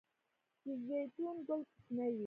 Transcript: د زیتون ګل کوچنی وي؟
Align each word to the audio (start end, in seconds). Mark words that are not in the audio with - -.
د 0.63 0.65
زیتون 0.87 1.35
ګل 1.47 1.61
کوچنی 1.69 2.07
وي؟ 2.15 2.19